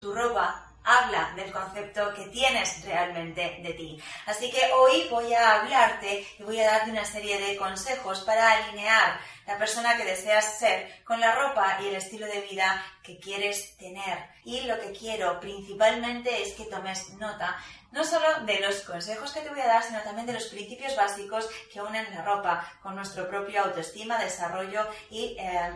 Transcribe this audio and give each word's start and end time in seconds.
tu 0.00 0.12
ropa 0.12 0.74
habla 0.84 1.32
del 1.34 1.50
concepto 1.50 2.12
que 2.14 2.26
tienes 2.26 2.84
realmente 2.84 3.60
de 3.62 3.72
ti. 3.72 3.98
Así 4.26 4.50
que 4.50 4.72
hoy 4.72 5.06
voy 5.10 5.32
a 5.32 5.60
hablarte 5.60 6.26
y 6.38 6.42
voy 6.42 6.60
a 6.60 6.66
darte 6.66 6.90
una 6.90 7.04
serie 7.04 7.40
de 7.40 7.56
consejos 7.56 8.20
para 8.20 8.52
alinear 8.52 9.18
la 9.46 9.58
persona 9.58 9.96
que 9.96 10.04
deseas 10.04 10.58
ser 10.58 11.02
con 11.04 11.20
la 11.20 11.34
ropa 11.34 11.78
y 11.82 11.88
el 11.88 11.96
estilo 11.96 12.26
de 12.26 12.40
vida 12.42 12.82
que 13.02 13.18
quieres 13.18 13.76
tener. 13.76 14.18
Y 14.44 14.62
lo 14.62 14.78
que 14.80 14.92
quiero 14.92 15.40
principalmente 15.40 16.42
es 16.42 16.52
que 16.54 16.64
tomes 16.64 17.10
nota 17.14 17.56
no 17.94 18.02
solo 18.04 18.26
de 18.44 18.58
los 18.58 18.80
consejos 18.80 19.30
que 19.32 19.40
te 19.40 19.50
voy 19.50 19.60
a 19.60 19.68
dar, 19.68 19.82
sino 19.82 20.00
también 20.00 20.26
de 20.26 20.32
los 20.32 20.46
principios 20.46 20.96
básicos 20.96 21.48
que 21.72 21.80
unen 21.80 22.04
la 22.12 22.22
ropa 22.22 22.68
con 22.82 22.96
nuestro 22.96 23.28
propio 23.28 23.62
autoestima, 23.62 24.18
desarrollo 24.18 24.84
y 25.10 25.36
eh, 25.38 25.70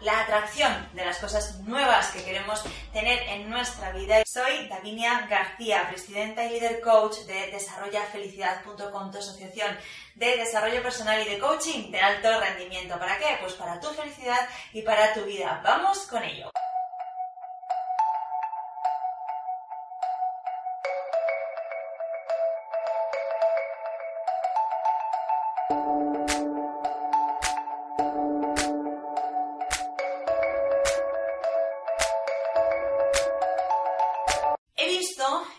la 0.00 0.20
atracción 0.20 0.88
de 0.94 1.06
las 1.06 1.18
cosas 1.18 1.60
nuevas 1.60 2.10
que 2.10 2.24
queremos 2.24 2.64
tener 2.92 3.20
en 3.28 3.48
nuestra 3.48 3.92
vida. 3.92 4.24
Soy 4.26 4.66
Davinia 4.68 5.28
García, 5.30 5.88
presidenta 5.88 6.44
y 6.44 6.54
líder 6.54 6.80
coach 6.80 7.18
de 7.18 7.52
desarrollafelicidad.com, 7.52 9.12
tu 9.12 9.18
asociación 9.18 9.76
de 10.16 10.36
desarrollo 10.36 10.82
personal 10.82 11.22
y 11.22 11.30
de 11.30 11.38
coaching 11.38 11.92
de 11.92 12.00
alto 12.00 12.40
rendimiento. 12.40 12.98
¿Para 12.98 13.16
qué? 13.18 13.38
Pues 13.40 13.52
para 13.52 13.78
tu 13.78 13.90
felicidad 13.90 14.48
y 14.72 14.82
para 14.82 15.14
tu 15.14 15.20
vida. 15.22 15.60
Vamos 15.62 16.00
con 16.08 16.24
ello. 16.24 16.50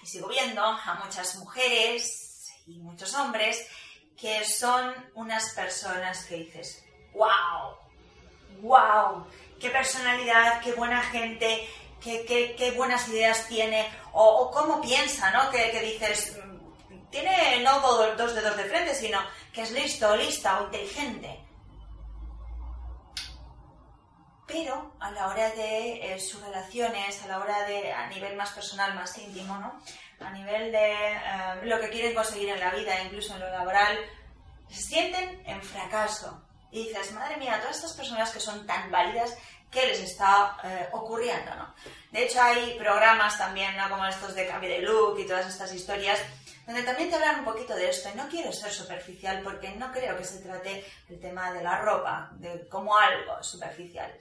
Sigo 0.06 0.28
viendo 0.28 0.64
a 0.64 1.02
muchas 1.04 1.36
mujeres 1.36 2.52
y 2.68 2.80
muchos 2.80 3.14
hombres 3.16 3.68
que 4.20 4.46
son 4.46 4.94
unas 5.16 5.54
personas 5.54 6.26
que 6.26 6.36
dices, 6.36 6.84
wow, 7.14 7.76
wow, 8.62 9.28
qué 9.60 9.70
personalidad, 9.70 10.62
qué 10.62 10.74
buena 10.74 11.02
gente, 11.02 11.68
qué, 12.02 12.74
buenas 12.76 13.08
ideas 13.10 13.48
tiene, 13.48 13.90
o, 14.14 14.52
cómo 14.52 14.82
piensa, 14.82 15.32
¿no? 15.32 15.50
Que, 15.50 15.82
dices, 15.82 16.38
mm, 16.38 17.10
tiene 17.10 17.62
no 17.64 17.80
dos 17.80 18.36
dedos 18.36 18.58
de 18.58 18.64
frente, 18.64 18.96
sino 18.96 19.20
que 19.54 19.64
es 19.64 19.72
listo, 19.72 20.16
lista 20.16 20.62
o 20.62 20.66
inteligente. 20.66 21.45
Pero 24.48 24.96
a 25.00 25.12
la 25.12 25.28
hora 25.28 25.50
de 25.52 26.14
eh, 26.14 26.20
sus 26.20 26.42
relaciones, 26.42 27.24
a 27.24 27.28
la 27.28 27.40
hora 27.40 27.64
de, 27.64 27.92
a 27.92 28.08
nivel 28.08 28.36
más 28.36 28.52
personal, 28.52 28.94
más 28.94 29.18
íntimo, 29.18 29.58
¿no? 29.58 29.82
a 30.20 30.32
nivel 30.32 30.72
de 30.72 30.94
eh, 30.94 31.20
lo 31.64 31.80
que 31.80 31.90
quieren 31.90 32.14
conseguir 32.14 32.50
en 32.50 32.60
la 32.60 32.72
vida, 32.72 33.02
incluso 33.04 33.34
en 33.34 33.42
lo 33.42 33.50
laboral, 33.50 33.98
se 34.70 34.82
sienten 34.82 35.42
en 35.46 35.62
fracaso. 35.62 36.42
Y 36.72 36.88
dices, 36.88 37.12
madre 37.14 37.38
mía, 37.38 37.60
todas 37.60 37.78
estas 37.78 37.94
personas 37.94 38.32
que 38.32 38.40
son 38.40 38.66
tan 38.66 38.92
válidas, 38.92 39.38
¿qué 39.72 39.88
les 39.88 40.00
está 40.00 40.58
eh, 40.64 40.90
ocurriendo? 40.92 41.54
¿no? 41.56 41.74
De 42.12 42.24
hecho, 42.24 42.42
hay 42.42 42.78
programas 42.78 43.38
también, 43.38 43.76
¿no? 43.78 43.90
como 43.90 44.06
estos 44.06 44.36
de 44.36 44.48
cambio 44.48 44.70
de 44.70 44.80
look 44.80 45.20
y 45.20 45.28
todas 45.28 45.48
estas 45.48 45.74
historias, 45.74 46.20
donde 46.66 46.84
también 46.84 47.10
te 47.10 47.16
hablan 47.16 47.40
un 47.40 47.46
poquito 47.46 47.76
de 47.76 47.90
esto. 47.90 48.10
Y 48.10 48.18
no 48.18 48.28
quiero 48.28 48.52
ser 48.52 48.72
superficial 48.72 49.42
porque 49.44 49.76
no 49.76 49.92
creo 49.92 50.18
que 50.18 50.24
se 50.24 50.40
trate 50.40 50.86
el 51.10 51.20
tema 51.20 51.52
de 51.54 51.64
la 51.64 51.82
ropa 51.82 52.32
de, 52.34 52.68
como 52.68 52.98
algo 52.98 53.44
superficial. 53.44 54.12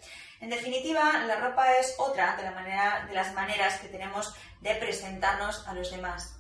En 0.41 0.51
definitiva, 0.51 1.25
la 1.25 1.37
ropa 1.37 1.77
es 1.79 1.95
otra 1.99 2.37
de, 2.37 2.43
la 2.43 2.51
manera, 2.51 3.07
de 3.09 3.15
las 3.15 3.33
maneras 3.33 3.81
que 3.81 3.89
tenemos 3.89 4.35
de 4.61 4.75
presentarnos 4.75 5.67
a 5.67 5.75
los 5.75 5.91
demás, 5.91 6.37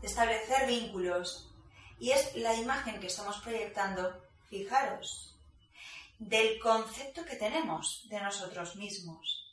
de 0.00 0.06
establecer 0.06 0.66
vínculos. 0.66 1.52
Y 1.98 2.12
es 2.12 2.36
la 2.36 2.54
imagen 2.54 3.00
que 3.00 3.08
estamos 3.08 3.38
proyectando, 3.38 4.22
fijaros, 4.48 5.36
del 6.20 6.60
concepto 6.60 7.24
que 7.24 7.36
tenemos 7.36 8.06
de 8.08 8.20
nosotros 8.20 8.76
mismos. 8.76 9.44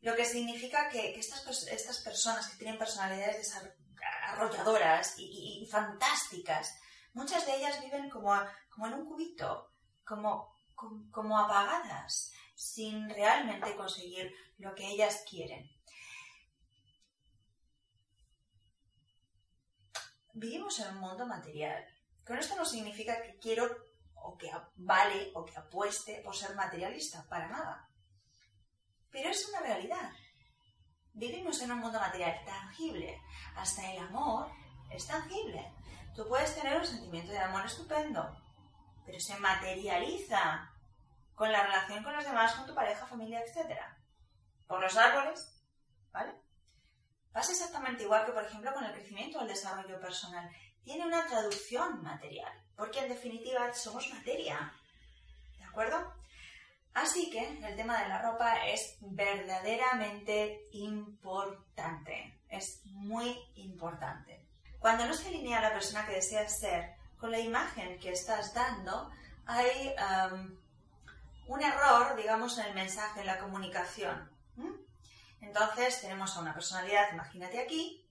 Lo 0.00 0.16
que 0.16 0.24
significa 0.24 0.88
que, 0.88 1.18
estas, 1.18 1.66
estas 1.68 1.98
personas 1.98 2.48
que 2.48 2.56
tienen 2.56 2.78
personalidades 2.78 3.54
arrolladoras 4.22 5.14
y, 5.18 5.66
fantásticas. 5.70 6.78
Muchas 7.12 7.44
de 7.46 7.56
ellas 7.56 7.80
viven 7.80 8.08
como, 8.08 8.34
como 8.70 8.86
en 8.86 8.94
un 8.94 9.06
cubito, 9.06 9.70
como, 10.04 10.54
como, 11.10 11.38
apagadas, 11.38 12.32
sin 12.54 13.08
realmente 13.10 13.76
conseguir 13.76 14.32
lo 14.58 14.74
que 14.74 14.88
ellas 14.88 15.24
quieren. 15.28 15.68
Vivimos 20.34 20.78
en 20.80 20.94
un 20.94 21.00
mundo 21.00 21.26
material. 21.26 21.84
Con 22.24 22.38
esto 22.38 22.56
no 22.56 22.64
significa 22.64 23.20
que 23.20 23.38
quiero 23.38 23.68
o 24.14 24.38
que 24.38 24.50
vale 24.76 25.30
o 25.34 25.44
que 25.44 25.58
apueste 25.58 26.22
por 26.22 26.34
ser 26.34 26.54
materialista, 26.54 27.26
para 27.28 27.48
nada. 27.48 27.88
Pero 29.10 29.28
es 29.28 29.46
una 29.48 29.60
realidad. 29.60 30.10
Vivimos 31.14 31.60
en 31.60 31.72
un 31.72 31.80
mundo 31.80 32.00
material 32.00 32.42
tangible. 32.44 33.20
Hasta 33.56 33.92
el 33.92 33.98
amor 33.98 34.50
es 34.90 35.06
tangible. 35.06 35.72
Tú 36.14 36.26
puedes 36.28 36.54
tener 36.54 36.78
un 36.78 36.86
sentimiento 36.86 37.32
de 37.32 37.38
amor 37.38 37.64
estupendo, 37.66 38.36
pero 39.04 39.18
se 39.20 39.38
materializa 39.38 40.70
con 41.34 41.50
la 41.50 41.64
relación 41.64 42.04
con 42.04 42.14
los 42.14 42.24
demás, 42.24 42.54
con 42.54 42.66
tu 42.66 42.74
pareja, 42.74 43.06
familia, 43.06 43.40
etc. 43.40 43.78
Por 44.66 44.80
los 44.80 44.96
árboles, 44.96 45.60
¿vale? 46.12 46.34
Pasa 47.32 47.52
exactamente 47.52 48.02
igual 48.02 48.26
que, 48.26 48.32
por 48.32 48.44
ejemplo, 48.44 48.72
con 48.74 48.84
el 48.84 48.92
crecimiento 48.92 49.38
o 49.38 49.42
el 49.42 49.48
desarrollo 49.48 49.98
personal. 50.00 50.50
Tiene 50.84 51.06
una 51.06 51.26
traducción 51.26 52.02
material, 52.02 52.52
porque 52.76 53.00
en 53.00 53.08
definitiva 53.08 53.72
somos 53.72 54.10
materia. 54.10 54.72
¿De 55.58 55.64
acuerdo? 55.64 56.21
Así 56.94 57.30
que 57.30 57.58
el 57.66 57.76
tema 57.76 58.02
de 58.02 58.08
la 58.08 58.20
ropa 58.20 58.66
es 58.66 58.96
verdaderamente 59.00 60.68
importante, 60.72 62.38
es 62.50 62.82
muy 62.84 63.38
importante. 63.56 64.44
Cuando 64.78 65.06
no 65.06 65.14
se 65.14 65.28
alinea 65.28 65.60
la 65.60 65.72
persona 65.72 66.04
que 66.06 66.16
deseas 66.16 66.58
ser 66.58 66.94
con 67.16 67.30
la 67.30 67.38
imagen 67.38 67.98
que 67.98 68.10
estás 68.10 68.52
dando, 68.52 69.10
hay 69.46 69.94
um, 70.32 70.56
un 71.46 71.62
error, 71.62 72.14
digamos, 72.16 72.58
en 72.58 72.66
el 72.66 72.74
mensaje, 72.74 73.20
en 73.20 73.26
la 73.26 73.38
comunicación. 73.38 74.30
Entonces 75.40 76.00
tenemos 76.00 76.36
a 76.36 76.40
una 76.40 76.54
personalidad, 76.54 77.12
imagínate 77.12 77.58
aquí, 77.58 78.06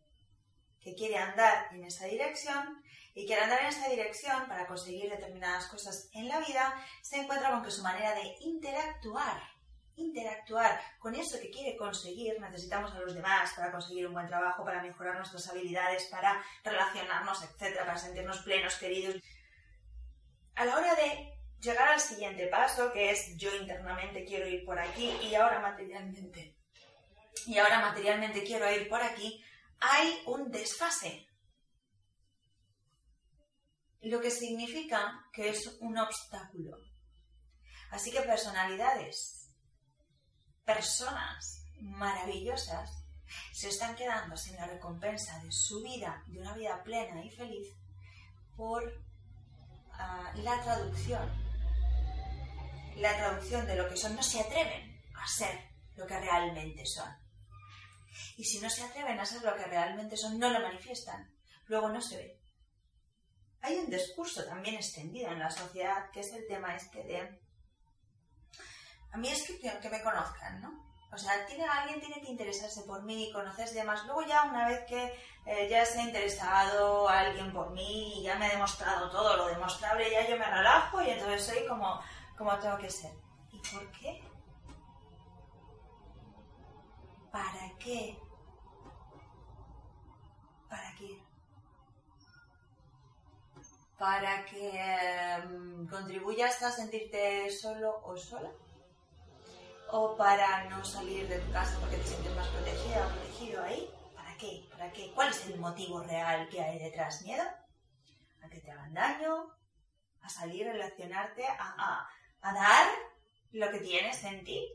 que 0.81 0.95
quiere 0.95 1.17
andar 1.17 1.67
en 1.71 1.85
esa 1.85 2.05
dirección 2.05 2.83
y 3.13 3.25
quiere 3.25 3.41
andar 3.41 3.61
en 3.61 3.67
esa 3.67 3.89
dirección 3.89 4.47
para 4.47 4.67
conseguir 4.67 5.09
determinadas 5.09 5.67
cosas 5.67 6.09
en 6.13 6.27
la 6.27 6.39
vida, 6.39 6.73
se 7.01 7.17
encuentra 7.17 7.51
con 7.51 7.63
que 7.63 7.71
su 7.71 7.83
manera 7.83 8.15
de 8.15 8.35
interactuar, 8.39 9.41
interactuar 9.95 10.79
con 10.99 11.15
eso 11.15 11.39
que 11.39 11.51
quiere 11.51 11.75
conseguir, 11.75 12.39
necesitamos 12.39 12.93
a 12.93 12.99
los 12.99 13.13
demás 13.13 13.53
para 13.53 13.71
conseguir 13.71 14.07
un 14.07 14.13
buen 14.13 14.27
trabajo, 14.27 14.63
para 14.63 14.81
mejorar 14.81 15.15
nuestras 15.17 15.49
habilidades, 15.49 16.05
para 16.05 16.41
relacionarnos, 16.63 17.43
etcétera, 17.43 17.85
para 17.85 17.97
sentirnos 17.97 18.39
plenos, 18.39 18.75
queridos. 18.75 19.15
A 20.55 20.65
la 20.65 20.77
hora 20.77 20.95
de 20.95 21.33
llegar 21.59 21.89
al 21.89 21.99
siguiente 21.99 22.47
paso, 22.47 22.91
que 22.93 23.11
es 23.11 23.35
yo 23.37 23.53
internamente 23.55 24.25
quiero 24.25 24.47
ir 24.47 24.65
por 24.65 24.79
aquí 24.79 25.11
y 25.21 25.35
ahora 25.35 25.59
materialmente, 25.59 26.55
y 27.45 27.57
ahora 27.57 27.79
materialmente 27.79 28.43
quiero 28.43 28.71
ir 28.71 28.87
por 28.87 29.01
aquí, 29.01 29.43
hay 29.79 30.21
un 30.25 30.51
desfase 30.51 31.27
lo 34.01 34.19
que 34.19 34.31
significa 34.31 35.25
que 35.31 35.49
es 35.49 35.77
un 35.79 35.97
obstáculo. 35.97 36.77
Así 37.91 38.11
que 38.11 38.21
personalidades, 38.21 39.49
personas 40.65 41.65
maravillosas, 41.79 42.89
se 43.51 43.69
están 43.69 43.95
quedando 43.95 44.35
sin 44.35 44.55
la 44.55 44.67
recompensa 44.67 45.39
de 45.39 45.51
su 45.51 45.81
vida, 45.83 46.23
de 46.27 46.39
una 46.39 46.53
vida 46.53 46.83
plena 46.83 47.23
y 47.23 47.29
feliz, 47.29 47.75
por 48.55 48.83
ah, 49.93 50.31
la 50.35 50.61
traducción. 50.61 51.29
La 52.97 53.15
traducción 53.15 53.65
de 53.65 53.75
lo 53.75 53.87
que 53.87 53.97
son, 53.97 54.15
no 54.15 54.23
se 54.23 54.41
atreven 54.41 55.01
a 55.15 55.27
ser 55.27 55.59
lo 55.95 56.05
que 56.05 56.19
realmente 56.19 56.85
son. 56.85 57.09
Y 58.37 58.43
si 58.43 58.59
no 58.59 58.69
se 58.69 58.83
atreven 58.83 59.19
a 59.19 59.25
ser 59.25 59.41
lo 59.43 59.55
que 59.55 59.63
realmente 59.63 60.17
son, 60.17 60.37
no 60.39 60.49
lo 60.49 60.59
manifiestan. 60.59 61.33
Luego 61.67 61.89
no 61.89 62.01
se 62.01 62.17
ve. 62.17 62.40
Discurso 63.91 64.45
también 64.45 64.75
extendido 64.75 65.29
en 65.29 65.39
la 65.39 65.49
sociedad 65.49 66.09
que 66.11 66.21
es 66.21 66.33
el 66.33 66.47
tema 66.47 66.75
este 66.75 67.03
de... 67.03 67.39
A 69.11 69.17
mí 69.17 69.27
es 69.27 69.43
que, 69.43 69.59
que 69.59 69.89
me 69.89 70.01
conozcan, 70.01 70.61
¿no? 70.61 70.91
O 71.13 71.17
sea, 71.17 71.45
tiene, 71.45 71.65
alguien 71.65 71.99
tiene 71.99 72.21
que 72.21 72.31
interesarse 72.31 72.83
por 72.83 73.03
mí, 73.03 73.31
conocerse 73.33 73.75
demás. 73.75 74.05
Luego 74.05 74.21
ya 74.23 74.43
una 74.43 74.69
vez 74.69 74.85
que 74.85 75.13
eh, 75.45 75.67
ya 75.69 75.85
se 75.85 75.99
ha 75.99 76.03
interesado 76.03 77.09
alguien 77.09 77.51
por 77.51 77.71
mí 77.71 78.19
y 78.19 78.23
ya 78.23 78.37
me 78.37 78.45
ha 78.45 78.51
demostrado 78.51 79.11
todo 79.11 79.35
lo 79.35 79.47
demostrable, 79.47 80.09
ya 80.09 80.25
yo 80.25 80.37
me 80.37 80.45
relajo 80.45 81.01
y 81.01 81.09
entonces 81.09 81.45
soy 81.45 81.67
como, 81.67 82.01
como 82.37 82.57
tengo 82.59 82.77
que 82.77 82.89
ser. 82.89 83.11
¿Y 83.51 83.59
por 83.59 83.91
qué? 83.91 84.23
¿Para 87.29 87.77
qué? 87.77 88.17
¿Para 90.69 90.95
qué? 90.95 91.30
¿Para 94.01 94.43
que 94.49 94.65
em, 94.81 95.87
contribuyas 95.87 96.55
a 96.63 96.71
sentirte 96.71 97.21
solo 97.51 98.01
o 98.03 98.17
sola? 98.17 98.51
o 99.91 100.15
para 100.15 100.69
no 100.69 100.83
salir 100.83 101.27
de 101.27 101.37
tu 101.39 101.51
casa 101.51 101.77
porque 101.79 101.97
te 101.97 102.07
sientes 102.07 102.33
más 102.35 102.47
protegida 102.47 103.05
o 103.05 103.09
protegido 103.09 103.61
ahí. 103.61 103.89
¿Para 104.15 104.35
qué? 104.37 104.65
¿Para 104.71 104.91
qué? 104.91 105.11
¿Cuál 105.13 105.29
es 105.29 105.45
el 105.47 105.59
motivo 105.59 106.01
real 106.01 106.47
que 106.49 106.61
hay 106.61 106.79
detrás? 106.79 107.21
¿Miedo? 107.23 107.43
¿A 108.41 108.49
que 108.49 108.59
te 108.61 108.71
hagan 108.71 108.93
daño? 108.93 109.53
¿A 110.21 110.29
salir, 110.29 110.67
a 110.67 110.71
relacionarte? 110.71 111.45
¿A, 111.45 112.09
a 112.41 112.53
dar 112.53 112.87
lo 113.51 113.69
que 113.69 113.79
tienes 113.79 114.23
en 114.23 114.43
ti? 114.45 114.65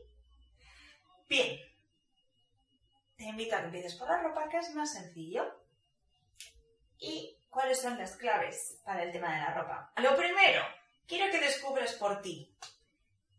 Bien. 1.27 1.59
Te 3.17 3.23
invito 3.23 3.55
a 3.55 3.59
que 3.59 3.65
empieces 3.65 3.95
por 3.95 4.07
la 4.07 4.21
ropa, 4.21 4.47
que 4.47 4.57
es 4.59 4.73
más 4.75 4.93
sencillo. 4.93 5.43
¿Y 6.99 7.36
cuáles 7.49 7.81
son 7.81 7.97
las 7.97 8.15
claves 8.15 8.79
para 8.83 9.03
el 9.03 9.11
tema 9.11 9.33
de 9.33 9.41
la 9.41 9.53
ropa? 9.53 9.91
Lo 9.97 10.15
primero, 10.15 10.63
quiero 11.07 11.31
que 11.31 11.39
descubras 11.39 11.93
por 11.93 12.21
ti 12.21 12.53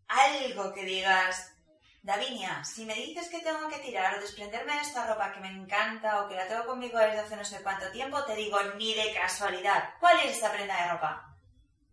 algo 0.08 0.72
que 0.72 0.84
digas, 0.84 1.55
Davinia, 2.02 2.64
si 2.64 2.87
me 2.87 2.94
dices 2.94 3.28
que 3.28 3.40
tengo 3.40 3.69
que 3.69 3.78
tirar 3.78 4.16
o 4.16 4.20
desprenderme 4.20 4.75
de 4.75 4.81
esta 4.81 5.06
ropa 5.06 5.32
que 5.32 5.40
me 5.40 5.50
encanta 5.50 6.22
o 6.22 6.28
que 6.28 6.34
la 6.34 6.49
tengo 6.49 6.64
conmigo 6.66 6.99
desde 6.99 7.20
hace 7.20 7.37
no 7.37 7.44
sé 7.44 7.62
cuánto 7.62 7.90
tiempo, 7.90 8.25
te 8.25 8.34
digo 8.34 8.58
ni 8.76 8.94
de 8.94 9.12
casualidad. 9.12 9.90
¿Cuál 10.00 10.19
es 10.20 10.38
esa 10.38 10.52
prenda 10.52 10.82
de 10.82 10.93
ropa? 10.93 11.37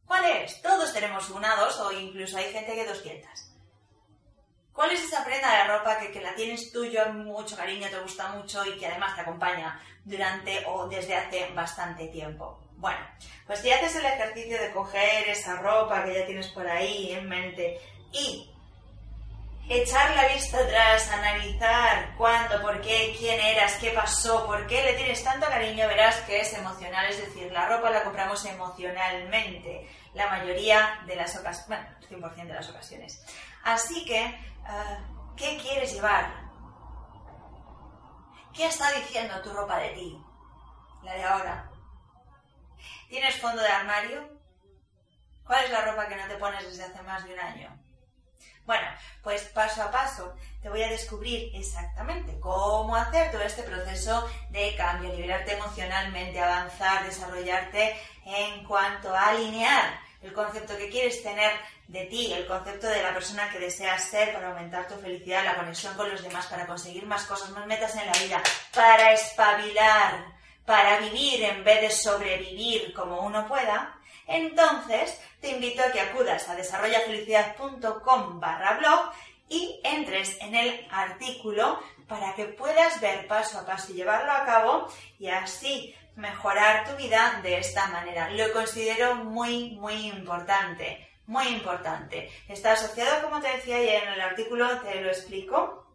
¿Cuál 0.06 0.25
es? 0.25 0.62
Todos 0.62 0.94
tenemos 0.94 1.29
una, 1.29 1.56
dos 1.56 1.79
o 1.79 1.91
incluso 1.91 2.38
hay 2.38 2.51
gente 2.53 2.75
que 2.75 2.85
200. 2.85 3.55
¿Cuál 4.75 4.92
es 4.92 5.06
esa 5.06 5.24
prenda 5.24 5.50
de 5.56 5.68
ropa 5.69 5.98
que, 5.98 6.12
que 6.12 6.19
la 6.19 6.36
tienes 6.36 6.69
tuyo 6.74 7.07
mucho 7.13 7.56
cariño, 7.56 7.88
te 7.89 7.98
gusta 8.00 8.27
mucho 8.33 8.66
y 8.66 8.77
que 8.77 8.88
además 8.88 9.16
te 9.16 9.22
acompaña 9.22 9.81
durante 10.04 10.66
o 10.68 10.86
desde 10.89 11.16
hace 11.16 11.48
bastante 11.56 12.07
tiempo? 12.10 12.60
Bueno, 12.75 13.00
pues 13.48 13.60
si 13.60 13.72
haces 13.72 13.95
el 13.95 14.06
ejercicio 14.06 14.62
de 14.62 14.74
coger 14.74 15.30
esa 15.30 15.62
ropa 15.62 16.04
que 16.04 16.16
ya 16.16 16.25
tienes 16.25 16.50
por 16.50 16.68
ahí 16.68 17.13
en 17.13 17.30
mente 17.30 17.80
y 18.12 18.54
echar 19.69 20.15
la 20.15 20.27
vista 20.27 20.59
atrás, 20.59 21.09
analizar 21.12 22.15
cuándo, 22.17 22.62
por 22.62 22.81
qué, 22.81 23.15
quién 23.17 23.39
eras, 23.39 23.75
qué 23.75 23.91
pasó, 23.91 24.45
por 24.45 24.67
qué 24.67 24.83
le 24.83 24.94
tienes 24.94 25.23
tanto 25.23 25.47
cariño, 25.47 25.88
verás 25.88 26.17
que 26.21 26.41
es 26.41 26.53
emocional, 26.53 27.06
es 27.07 27.17
decir, 27.17 27.51
la 27.51 27.67
ropa 27.67 27.89
la 27.89 28.03
compramos 28.03 28.45
emocionalmente, 28.45 29.89
la 30.13 30.27
mayoría 30.27 31.01
de 31.06 31.15
las 31.15 31.35
ocasiones, 31.35 31.67
bueno, 32.09 32.29
100% 32.31 32.47
de 32.47 32.53
las 32.53 32.69
ocasiones. 32.69 33.25
Así 33.63 34.06
que, 34.06 34.23
ah, 34.65 35.00
¿qué 35.35 35.57
quieres 35.57 35.94
llevar? 35.94 36.45
¿Qué 38.53 38.67
está 38.67 38.91
diciendo 38.91 39.41
tu 39.41 39.51
ropa 39.51 39.79
de 39.79 39.89
ti? 39.89 40.21
La 41.03 41.13
de 41.13 41.23
ahora. 41.23 41.69
¿Tienes 43.09 43.39
fondo 43.39 43.62
de 43.62 43.67
armario? 43.67 44.29
¿Cuál 45.45 45.65
es 45.65 45.71
la 45.71 45.81
ropa 45.81 46.07
que 46.07 46.15
no 46.15 46.27
te 46.27 46.38
pones 46.38 46.63
desde 46.63 46.83
hace 46.83 47.01
más 47.03 47.23
de 47.23 47.33
un 47.33 47.39
año? 47.39 47.85
Bueno, 48.65 48.88
pues 49.21 49.44
paso 49.50 49.83
a 49.83 49.91
paso 49.91 50.35
te 50.62 50.64
voy 50.75 50.83
a 50.83 50.89
descubrir 50.89 51.56
exactamente 51.56 52.38
cómo 52.42 52.98
hacer 52.98 53.31
todo 53.31 53.44
este 53.44 53.63
proceso 53.63 54.30
de 54.50 54.75
cambio, 54.75 55.10
liberarte 55.13 55.54
emocionalmente, 55.54 56.38
avanzar, 56.38 57.06
desarrollarte 57.06 57.95
en 58.25 58.66
cuanto 58.66 59.16
a 59.16 59.30
alinear 59.30 59.98
el 60.22 60.33
concepto 60.33 60.75
que 60.75 60.89
quieres 60.89 61.24
tener 61.24 61.54
de 61.88 62.04
ti, 62.07 62.33
el 62.33 62.45
concepto 62.45 62.88
de 62.88 63.01
la 63.01 63.13
persona 63.13 63.50
que 63.50 63.60
deseas 63.60 64.04
ser 64.04 64.33
para 64.33 64.50
aumentar 64.50 64.86
tu 64.86 64.95
felicidad, 64.95 65.45
la 65.45 65.56
conexión 65.56 65.95
con 65.95 66.12
los 66.12 66.22
demás, 66.22 66.48
para 66.48 66.68
conseguir 66.68 67.06
más 67.06 67.24
cosas, 67.24 67.51
más 67.51 67.66
metas 67.68 67.95
en 67.95 68.07
la 68.07 68.19
vida, 68.19 68.44
para 68.74 69.13
espabilar, 69.13 70.25
para 70.66 71.00
vivir 71.00 71.42
en 71.42 71.63
vez 71.63 71.80
de 71.80 71.89
sobrevivir 71.89 72.94
como 72.94 73.22
uno 73.22 73.48
pueda, 73.48 73.98
entonces 74.27 75.22
te 75.39 75.51
invito 75.51 75.81
a 75.83 75.92
que 75.94 76.01
acudas 76.01 76.50
a 76.50 76.56
desarrollafelicidad.com 76.56 78.42
barra 78.42 78.74
blog 78.74 79.13
y 79.50 79.80
entres 79.83 80.38
en 80.42 80.56
el 80.56 80.88
artículo 80.92 81.80
para 82.07 82.33
que 82.36 82.45
puedas 82.45 83.00
ver 83.01 83.27
paso 83.27 83.59
a 83.59 83.65
paso 83.65 83.92
y 83.92 83.95
llevarlo 83.95 84.31
a 84.31 84.45
cabo 84.45 84.88
y 85.19 85.27
así 85.27 85.95
mejorar 86.15 86.88
tu 86.89 86.95
vida 86.95 87.39
de 87.44 87.57
esta 87.57 87.88
manera. 87.88 88.30
Lo 88.30 88.51
considero 88.53 89.15
muy, 89.15 89.71
muy 89.71 90.07
importante, 90.07 91.07
muy 91.27 91.47
importante. 91.47 92.31
Está 92.47 92.74
asociado, 92.74 93.24
como 93.24 93.42
te 93.42 93.51
decía 93.51 93.83
y 93.83 93.89
en 93.89 94.13
el 94.13 94.21
artículo 94.21 94.80
te 94.81 95.01
lo 95.01 95.09
explico, 95.09 95.86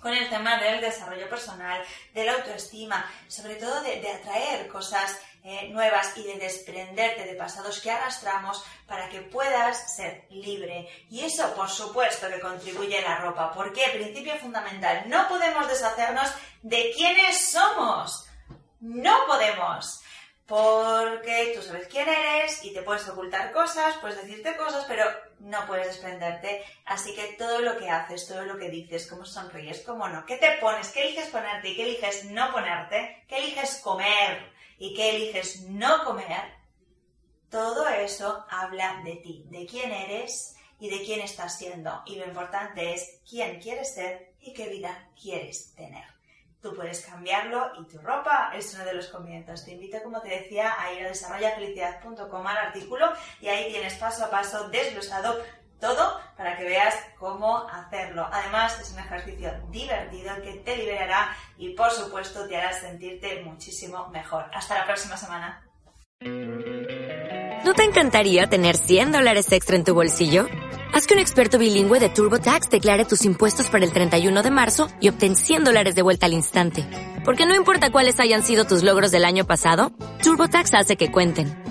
con 0.00 0.14
el 0.14 0.28
tema 0.28 0.58
del 0.58 0.80
desarrollo 0.80 1.28
personal, 1.28 1.82
de 2.14 2.24
la 2.24 2.34
autoestima, 2.34 3.04
sobre 3.28 3.56
todo 3.56 3.82
de, 3.82 4.10
atraer 4.10 4.66
cosas 4.68 5.20
eh, 5.42 5.68
nuevas 5.70 6.16
y 6.16 6.22
de 6.22 6.38
desprenderte 6.38 7.24
de 7.24 7.34
pasados 7.34 7.80
que 7.80 7.90
arrastramos 7.90 8.64
para 8.86 9.08
que 9.08 9.20
puedas 9.22 9.94
ser 9.96 10.26
libre. 10.30 10.88
Y 11.08 11.20
eso, 11.20 11.54
por 11.54 11.68
supuesto, 11.68 12.28
que 12.28 12.40
contribuye 12.40 12.98
a 12.98 13.08
la 13.08 13.18
ropa. 13.18 13.52
¿Por 13.52 13.72
qué? 13.72 13.84
Principio 13.92 14.36
fundamental. 14.36 15.04
No 15.08 15.28
podemos 15.28 15.68
deshacernos 15.68 16.30
de 16.62 16.92
quiénes 16.94 17.50
somos. 17.50 18.26
No 18.80 19.26
podemos 19.26 20.02
porque 20.50 21.52
tú 21.54 21.62
sabes 21.62 21.86
quién 21.86 22.08
eres 22.08 22.64
y 22.64 22.74
te 22.74 22.82
puedes 22.82 23.08
ocultar 23.08 23.52
cosas, 23.52 23.94
puedes 24.00 24.20
decirte 24.20 24.56
cosas, 24.56 24.84
pero 24.88 25.04
no 25.38 25.64
puedes 25.68 25.86
desprenderte. 25.86 26.64
Así 26.86 27.14
que 27.14 27.36
todo 27.38 27.60
lo 27.60 27.78
que 27.78 27.88
haces, 27.88 28.26
todo 28.26 28.42
lo 28.42 28.58
que 28.58 28.68
dices, 28.68 29.06
cómo 29.06 29.24
sonríes, 29.24 29.82
cómo 29.82 30.08
no, 30.08 30.26
qué 30.26 30.38
te 30.38 30.58
pones, 30.60 30.88
qué 30.88 31.04
eliges 31.04 31.28
ponerte 31.28 31.68
y 31.68 31.76
qué 31.76 31.84
eliges 31.84 32.24
no 32.24 32.50
ponerte, 32.50 33.24
qué 33.28 33.38
eliges 33.38 33.76
comer 33.76 34.59
y 34.80 34.94
qué 34.94 35.10
eliges 35.10 35.60
no 35.68 36.04
comer, 36.04 36.54
todo 37.50 37.86
eso 37.86 38.46
habla 38.48 39.02
de 39.04 39.16
ti, 39.16 39.44
de 39.50 39.66
quién 39.66 39.92
eres 39.92 40.56
y 40.80 40.88
de 40.88 41.04
quién 41.04 41.20
estás 41.20 41.58
siendo. 41.58 42.02
Y 42.06 42.16
lo 42.16 42.24
importante 42.24 42.94
es 42.94 43.20
quién 43.28 43.60
quieres 43.60 43.94
ser 43.94 44.32
y 44.40 44.54
qué 44.54 44.68
vida 44.68 45.10
quieres 45.20 45.74
tener. 45.74 46.04
Tú 46.62 46.74
puedes 46.74 47.04
cambiarlo 47.04 47.72
y 47.78 47.84
tu 47.88 47.98
ropa 47.98 48.52
es 48.54 48.72
uno 48.74 48.84
de 48.86 48.94
los 48.94 49.08
comienzos. 49.08 49.64
Te 49.64 49.72
invito, 49.72 50.02
como 50.02 50.22
te 50.22 50.28
decía, 50.28 50.74
a 50.80 50.92
ir 50.94 51.04
a 51.04 51.08
desarrollafelicidad.com 51.08 52.46
al 52.46 52.56
artículo 52.56 53.12
y 53.40 53.48
ahí 53.48 53.70
tienes 53.70 53.94
paso 53.94 54.24
a 54.24 54.30
paso 54.30 54.70
desglosado 54.70 55.42
todo 55.80 56.20
para 56.36 56.56
que 56.56 56.64
veas 56.64 56.94
cómo 57.18 57.66
hacerlo. 57.68 58.26
Además, 58.30 58.78
es 58.80 58.92
un 58.92 59.00
ejercicio 59.00 59.52
divertido 59.70 60.34
que 60.42 60.52
te 60.64 60.76
liberará 60.76 61.34
y, 61.58 61.70
por 61.70 61.90
supuesto, 61.90 62.46
te 62.46 62.56
hará 62.56 62.72
sentirte 62.72 63.42
muchísimo 63.42 64.08
mejor. 64.08 64.44
Hasta 64.54 64.78
la 64.78 64.86
próxima 64.86 65.16
semana. 65.16 65.62
¿No 67.64 67.74
te 67.74 67.84
encantaría 67.84 68.48
tener 68.48 68.76
100 68.76 69.12
dólares 69.12 69.52
extra 69.52 69.76
en 69.76 69.84
tu 69.84 69.94
bolsillo? 69.94 70.46
Haz 70.92 71.06
que 71.06 71.14
un 71.14 71.20
experto 71.20 71.58
bilingüe 71.58 72.00
de 72.00 72.08
TurboTax 72.08 72.68
declare 72.68 73.04
tus 73.04 73.24
impuestos 73.24 73.68
para 73.68 73.84
el 73.84 73.92
31 73.92 74.42
de 74.42 74.50
marzo 74.50 74.88
y 75.00 75.08
obtén 75.08 75.36
100 75.36 75.64
dólares 75.64 75.94
de 75.94 76.02
vuelta 76.02 76.26
al 76.26 76.32
instante. 76.32 76.84
Porque 77.24 77.46
no 77.46 77.54
importa 77.54 77.92
cuáles 77.92 78.18
hayan 78.18 78.42
sido 78.42 78.64
tus 78.64 78.82
logros 78.82 79.10
del 79.10 79.24
año 79.24 79.46
pasado, 79.46 79.92
TurboTax 80.22 80.74
hace 80.74 80.96
que 80.96 81.12
cuenten. 81.12 81.59